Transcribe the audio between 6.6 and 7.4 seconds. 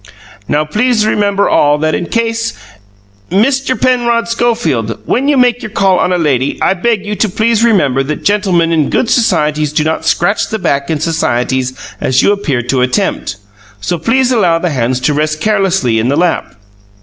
beg you to